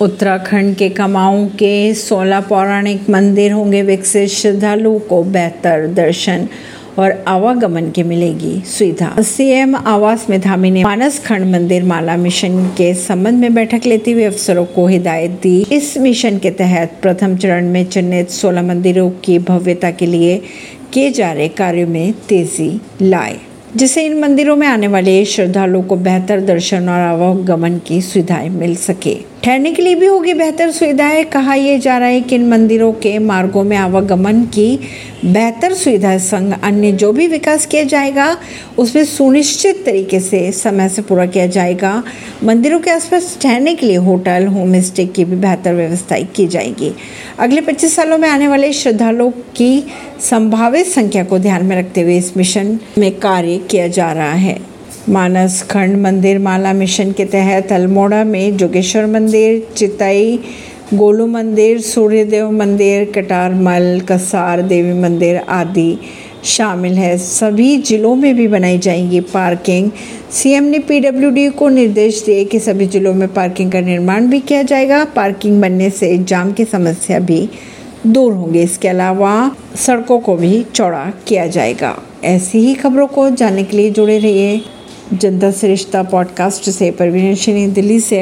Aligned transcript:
उत्तराखंड 0.00 0.74
के 0.76 0.88
कमाऊं 0.88 1.46
के 1.48 1.94
16 1.94 2.40
पौराणिक 2.40 3.08
मंदिर 3.10 3.52
होंगे 3.52 3.82
विकसित, 3.82 4.28
श्रद्धालुओं 4.28 4.98
को 4.98 5.22
बेहतर 5.22 5.86
दर्शन 5.86 6.46
और 6.98 7.24
आवागमन 7.28 7.90
की 7.90 8.02
मिलेगी 8.02 8.60
सुविधा। 8.66 9.22
सीएम 9.22 9.74
आवास 9.76 10.26
में 10.30 10.40
धामी 10.40 10.70
ने 10.70 10.82
मानस 10.84 11.18
खंड 11.26 11.50
मंदिर 11.52 11.84
माला 11.84 12.16
मिशन 12.16 12.66
के 12.68 12.92
संबंध 12.94 13.40
में 13.40 13.54
बैठक 13.54 13.86
लेते 13.86 14.12
हुए 14.12 14.24
अफसरों 14.24 14.64
को 14.64 14.86
हिदायत 14.86 15.30
दी। 15.42 15.66
इस 15.72 15.96
मिशन 15.98 16.38
के 16.38 16.50
तहत 16.50 16.98
प्रथम 17.02 17.36
चरण 17.36 17.68
में 17.68 17.84
चिन्हित 17.84 18.30
16 18.30 18.62
मंदिरों 18.62 19.10
की 19.24 19.38
भव्यता 19.38 19.90
के 19.90 20.06
लिए 20.06 20.40
किए 20.92 21.10
जा 21.10 21.32
रहे 21.32 21.48
कार्यों 21.48 21.88
में 21.88 22.12
तेज़ी 22.28 22.80
लाए, 23.02 23.38
जिससे 23.76 24.04
इन 24.06 24.20
मंदिरों 24.20 24.56
में 24.56 24.66
आने 24.66 24.88
वाले 24.88 25.24
श्रद्धालुओं 25.24 25.82
को 25.82 25.96
बेहतर 25.96 26.40
दर्शन 26.40 26.88
और 26.88 27.00
आवागमन 27.00 27.78
की 27.78 28.00
सुविधाएँ 28.00 28.48
मिल 28.48 28.76
सके। 28.76 29.35
ठहरने 29.46 29.72
के 29.72 29.82
लिए 29.82 29.94
भी 29.94 30.06
होगी 30.06 30.34
बेहतर 30.34 30.70
सुविधाएँ। 30.70 31.24
कहा 31.24 31.54
यह 31.54 31.78
जा 31.78 31.98
रहा 31.98 32.08
है 32.08 32.20
कि 32.20 32.34
इन 32.34 32.48
मंदिरों 32.48 32.92
के 32.92 33.18
मार्गों 33.18 33.64
में 33.64 33.76
आवागमन 33.76 34.42
की 34.42 34.78
बेहतर 35.24 35.74
सुविधा 35.74 36.18
संग 36.18 36.52
अन्य 36.62 36.92
जो 36.92 37.12
भी 37.12 37.26
विकास 37.26 37.66
किया 37.66 37.84
जाएगा, 37.84 38.36
उसमें 38.78 39.04
सुनिश्चित 39.04 39.84
तरीके 39.86 40.20
से 40.20 40.52
समय 40.52 40.88
से 40.88 41.02
पूरा 41.02 41.26
किया 41.26 41.46
जाएगा। 41.46 42.04
मंदिरों 42.44 42.80
के 42.80 42.90
आसपास 42.90 43.38
ठहरने 43.42 43.74
के 43.74 43.86
लिए 43.86 43.96
होटल, 43.96 44.46
होम 44.46 44.80
स्टे 44.80 45.06
की 45.06 45.24
भी 45.24 45.36
बेहतर 45.36 45.74
व्यवस्था 45.74 46.20
की 46.20 46.46
जाएगी। 46.46 46.92
अगले 47.38 47.60
25 47.60 47.96
सालों 47.96 48.18
में 48.18 48.28
आने 48.28 48.48
वाले 48.48 48.72
श्रद्धालुओं 48.72 49.30
की 49.30 49.84
संभावित 50.20 50.86
संख्या 50.86 51.24
को 51.24 51.38
ध्यान 51.38 51.64
में 51.64 51.78
रखते 51.78 52.00
हुए 52.00 52.18
इस 52.18 52.36
मिशन 52.36 52.78
में 52.98 53.18
कार्य 53.18 53.58
किया 53.58 53.88
जा 53.88 54.12
रहा 54.12 54.32
है। 54.32 54.75
मानस 55.08 55.62
खंड 55.62 55.96
मंदिर 55.96 56.38
माला 56.38 56.72
मिशन 56.72 57.12
के 57.12 57.24
तहत 57.24 57.72
अल्मोड़ा 57.72 58.24
में 58.24 58.56
जोगेश्वर 58.56 59.06
मंदिर, 59.06 59.68
चिताई 59.76 60.38
गोलू 60.94 61.26
मंदिर, 61.26 61.80
सूर्यदेव 61.80 62.50
मंदिर 62.50 63.12
कटारमल 63.14 64.02
कसार 64.08 64.62
देवी 64.62 64.92
मंदिर 64.92 65.36
आदि 65.36 65.98
शामिल 66.44 66.92
है। 66.92 67.18
सभी 67.18 67.76
जिलों 67.76 68.14
में 68.16 68.36
भी 68.36 68.48
बनाई 68.48 68.78
जाएँगी 68.78 69.20
पार्किंग। 69.20 69.90
सीएम 70.30 70.64
ने 70.64 70.78
पीडब्ल्यूडी 70.78 71.48
को 71.48 71.68
निर्देश 71.68 72.22
दिए 72.26 72.44
कि 72.44 72.60
सभी 72.60 72.86
जिलों 72.86 73.14
में 73.14 73.34
पार्किंग 73.34 73.72
का 73.72 73.80
निर्माण 73.80 74.26
भी 74.26 74.40
किया 74.40 74.62
जाएगा। 74.62 75.04
पार्किंग 75.04 75.60
बनने 75.62 75.90
से 75.90 76.18
जाम 76.18 76.52
की 76.52 76.64
समस्या 76.64 77.18
भी 77.18 77.48
दूर 78.06 78.32
होंगे। 78.32 78.62
इसके 78.62 78.88
अलावा 78.88 79.56
सड़कों 79.76 80.20
को 80.20 80.36
भी 80.36 80.64
चौड़ा 80.74 81.12
किया 81.26 81.46
जाएगा। 81.46 81.96
ऐसी 82.24 82.58
ही 82.58 82.74
खबरों 82.74 83.06
को 83.06 83.30
जानने 83.30 83.64
के 83.64 83.76
लिए 83.76 83.90
जुड़े 83.90 84.18
रहिए। 84.18 84.60
जनता 85.12 85.50
से 85.50 85.68
रिश्ता 85.68 86.02
पॉडकास्ट 86.02 86.70
से 86.70 86.90
परवीन 86.90 87.34
दिल्ली 87.72 88.00
से 88.00 88.14